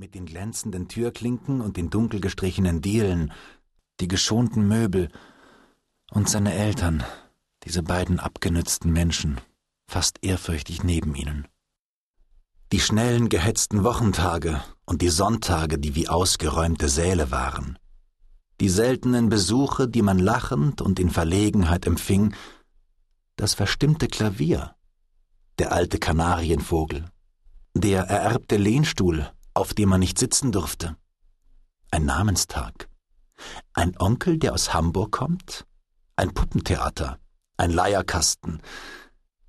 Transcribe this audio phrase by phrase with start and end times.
[0.00, 3.32] mit den glänzenden Türklinken und den dunkel gestrichenen Dielen,
[4.00, 5.10] die geschonten Möbel
[6.10, 7.04] und seine Eltern,
[7.64, 9.42] diese beiden abgenützten Menschen,
[9.86, 11.46] fast ehrfürchtig neben ihnen.
[12.72, 17.78] Die schnellen, gehetzten Wochentage und die Sonntage, die wie ausgeräumte Säle waren.
[18.58, 22.34] Die seltenen Besuche, die man lachend und in Verlegenheit empfing,
[23.36, 24.74] das verstimmte Klavier,
[25.58, 27.04] der alte Kanarienvogel,
[27.74, 29.30] der ererbte Lehnstuhl,
[29.60, 30.96] auf dem man nicht sitzen durfte,
[31.90, 32.88] ein Namenstag,
[33.74, 35.66] ein Onkel, der aus Hamburg kommt,
[36.16, 37.18] ein Puppentheater,
[37.56, 38.62] ein Leierkasten,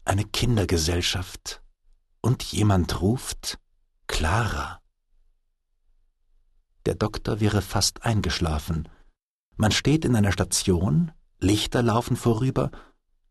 [0.05, 1.61] eine Kindergesellschaft.
[2.19, 3.57] Und jemand ruft
[4.07, 4.81] Clara.
[6.85, 8.89] Der Doktor wäre fast eingeschlafen.
[9.55, 12.69] Man steht in einer Station, Lichter laufen vorüber,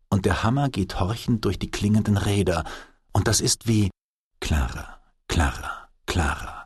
[0.08, 2.64] und der Hammer geht horchend durch die klingenden Räder,
[3.12, 3.90] und das ist wie
[4.40, 6.59] Clara, Clara, Clara,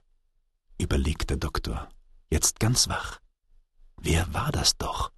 [0.78, 1.88] überlegt der Doktor,
[2.30, 3.20] jetzt ganz wach.
[3.96, 5.12] Wer war das doch?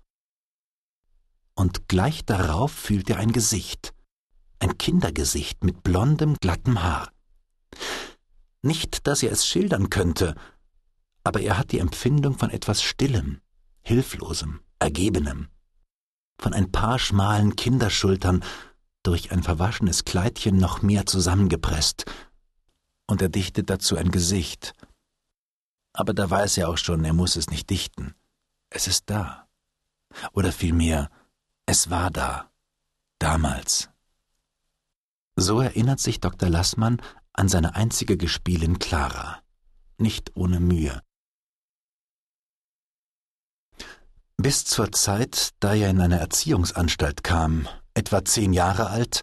[1.55, 3.95] Und gleich darauf fühlt er ein Gesicht,
[4.58, 7.11] ein Kindergesicht mit blondem, glattem Haar.
[8.62, 10.34] Nicht, dass er es schildern könnte,
[11.25, 13.41] aber er hat die Empfindung von etwas Stillem,
[13.83, 15.48] Hilflosem, Ergebenem,
[16.39, 18.45] von ein paar schmalen Kinderschultern
[19.02, 22.05] durch ein verwaschenes Kleidchen noch mehr zusammengepresst,
[23.06, 24.73] und er dichtet dazu ein Gesicht.
[25.97, 28.14] Aber da weiß er auch schon, er muss es nicht dichten.
[28.69, 29.48] Es ist da.
[30.33, 31.11] Oder vielmehr,
[31.64, 32.50] es war da.
[33.19, 33.89] Damals.
[35.36, 36.50] So erinnert sich Dr.
[36.50, 37.00] Lassmann
[37.33, 39.42] an seine einzige Gespielin Clara.
[39.97, 41.00] Nicht ohne Mühe.
[44.36, 49.22] Bis zur Zeit, da er in eine Erziehungsanstalt kam, etwa zehn Jahre alt,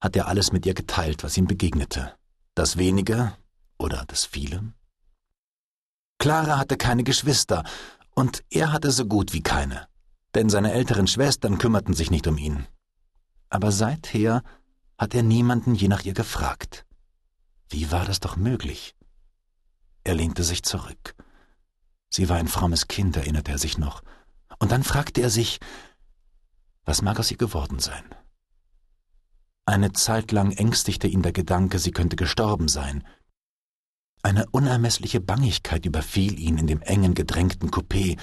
[0.00, 2.12] hat er alles mit ihr geteilt, was ihm begegnete.
[2.56, 3.36] Das Wenige
[3.78, 4.72] oder das Viele.
[6.18, 7.64] Clara hatte keine Geschwister,
[8.14, 9.86] und er hatte so gut wie keine,
[10.34, 12.66] denn seine älteren Schwestern kümmerten sich nicht um ihn.
[13.48, 14.42] Aber seither
[14.98, 16.84] hat er niemanden je nach ihr gefragt.
[17.70, 18.96] Wie war das doch möglich?
[20.02, 21.14] Er lehnte sich zurück.
[22.10, 24.02] Sie war ein frommes Kind, erinnerte er sich noch,
[24.58, 25.60] und dann fragte er sich,
[26.84, 28.04] was mag aus ihr geworden sein?
[29.66, 33.06] Eine Zeit lang ängstigte ihn der Gedanke, sie könnte gestorben sein,
[34.28, 38.18] eine unermessliche Bangigkeit überfiel ihn in dem engen, gedrängten Coupé.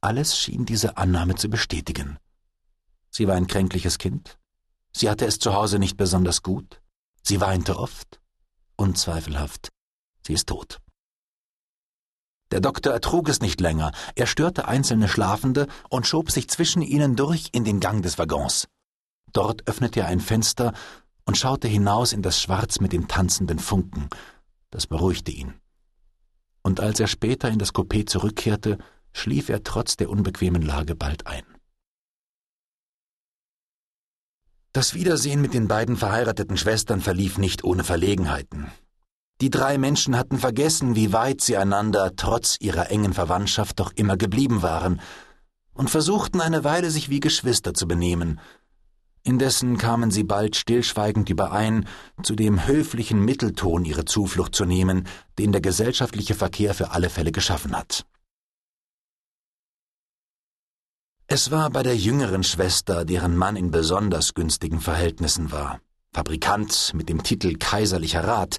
[0.00, 2.18] Alles schien diese Annahme zu bestätigen.
[3.10, 4.38] Sie war ein kränkliches Kind.
[4.92, 6.80] Sie hatte es zu Hause nicht besonders gut.
[7.22, 8.20] Sie weinte oft.
[8.76, 9.68] Unzweifelhaft.
[10.26, 10.78] Sie ist tot.
[12.50, 13.92] Der Doktor ertrug es nicht länger.
[14.14, 18.66] Er störte einzelne Schlafende und schob sich zwischen ihnen durch in den Gang des Waggons.
[19.34, 20.72] Dort öffnete er ein Fenster
[21.26, 24.08] und schaute hinaus in das Schwarz mit den tanzenden Funken.
[24.70, 25.54] Das beruhigte ihn.
[26.62, 28.78] Und als er später in das Coupé zurückkehrte,
[29.12, 31.44] schlief er trotz der unbequemen Lage bald ein.
[34.72, 38.70] Das Wiedersehen mit den beiden verheirateten Schwestern verlief nicht ohne Verlegenheiten.
[39.40, 44.16] Die drei Menschen hatten vergessen, wie weit sie einander trotz ihrer engen Verwandtschaft doch immer
[44.16, 45.00] geblieben waren,
[45.72, 48.40] und versuchten eine Weile sich wie Geschwister zu benehmen,
[49.22, 51.86] Indessen kamen sie bald stillschweigend überein,
[52.22, 55.06] zu dem höflichen Mittelton ihre Zuflucht zu nehmen,
[55.38, 58.06] den der gesellschaftliche Verkehr für alle Fälle geschaffen hat.
[61.26, 65.78] Es war bei der jüngeren Schwester, deren Mann in besonders günstigen Verhältnissen war,
[66.14, 68.56] Fabrikant mit dem Titel Kaiserlicher Rat,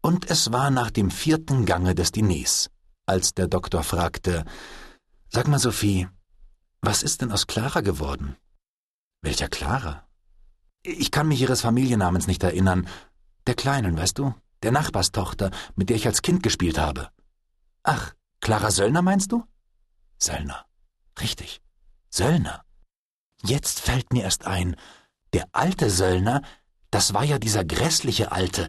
[0.00, 2.70] und es war nach dem vierten Gange des Diners,
[3.04, 4.44] als der Doktor fragte,
[5.28, 6.06] Sag mal, Sophie,
[6.82, 8.36] was ist denn aus Clara geworden?
[9.22, 10.06] Welcher Clara?
[10.82, 12.88] Ich kann mich ihres Familiennamens nicht erinnern.
[13.46, 14.34] Der Kleinen, weißt du?
[14.62, 17.10] Der Nachbarstochter, mit der ich als Kind gespielt habe.
[17.82, 19.44] Ach, Clara Söllner meinst du?
[20.18, 20.64] Söllner.
[21.20, 21.60] Richtig.
[22.10, 22.64] Söllner.
[23.42, 24.76] Jetzt fällt mir erst ein,
[25.32, 26.42] der alte Söllner,
[26.90, 28.68] das war ja dieser grässliche Alte.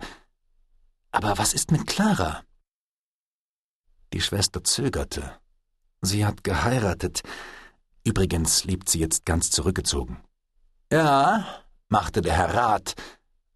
[1.11, 2.43] Aber was ist mit Clara?
[4.13, 5.39] Die Schwester zögerte.
[6.01, 7.23] Sie hat geheiratet.
[8.03, 10.21] Übrigens lebt sie jetzt ganz zurückgezogen.
[10.91, 11.45] Ja,
[11.89, 12.95] machte der Herr Rat,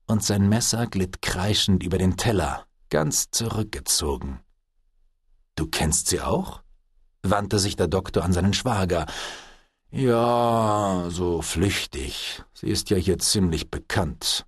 [0.06, 4.42] und sein Messer glitt kreischend über den Teller, ganz zurückgezogen.
[5.56, 6.62] Du kennst sie auch?
[7.24, 9.06] wandte sich der Doktor an seinen Schwager.
[9.92, 12.42] Ja, so flüchtig.
[12.54, 14.46] Sie ist ja hier ziemlich bekannt.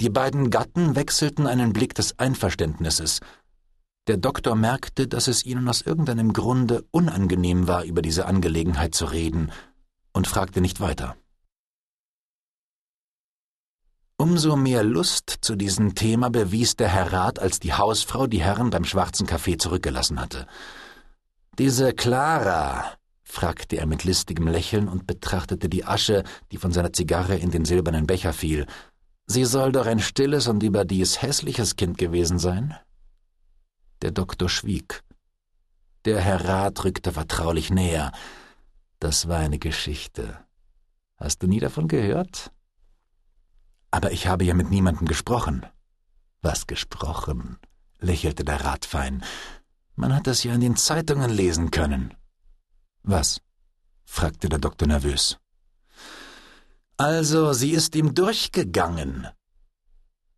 [0.00, 3.20] Die beiden Gatten wechselten einen Blick des Einverständnisses.
[4.06, 9.04] Der Doktor merkte, dass es ihnen aus irgendeinem Grunde unangenehm war, über diese Angelegenheit zu
[9.06, 9.52] reden,
[10.12, 11.16] und fragte nicht weiter.
[14.20, 18.68] Umso mehr Lust zu diesem Thema bewies der Herr Rat, als die Hausfrau die Herren
[18.68, 20.46] beim schwarzen Kaffee zurückgelassen hatte.
[21.58, 22.84] Diese Clara,
[23.22, 26.22] fragte er mit listigem Lächeln und betrachtete die Asche,
[26.52, 28.66] die von seiner Zigarre in den silbernen Becher fiel.
[29.26, 32.76] Sie soll doch ein stilles und überdies hässliches Kind gewesen sein?
[34.02, 35.02] Der Doktor schwieg.
[36.04, 38.12] Der Herr Rat rückte vertraulich näher.
[38.98, 40.36] Das war eine Geschichte.
[41.16, 42.52] Hast du nie davon gehört?
[43.90, 45.66] Aber ich habe ja mit niemandem gesprochen.
[46.42, 47.58] Was gesprochen?
[47.98, 49.22] lächelte der Rat fein.
[49.94, 52.14] Man hat es ja in den Zeitungen lesen können.
[53.02, 53.40] Was?
[54.04, 55.38] fragte der Doktor nervös.
[56.96, 59.28] Also, sie ist ihm durchgegangen.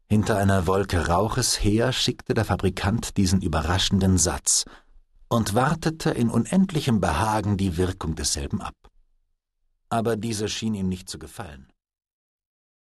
[0.08, 4.64] Hinter einer Wolke Rauches her schickte der Fabrikant diesen überraschenden Satz
[5.28, 8.74] und wartete in unendlichem Behagen die Wirkung desselben ab.
[9.88, 11.71] Aber diese schien ihm nicht zu gefallen.